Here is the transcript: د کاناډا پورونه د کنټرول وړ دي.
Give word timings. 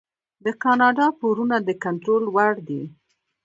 د 0.45 0.47
کاناډا 0.63 1.07
پورونه 1.19 1.57
د 1.67 1.69
کنټرول 1.83 2.23
وړ 2.35 2.53
دي. 2.67 2.83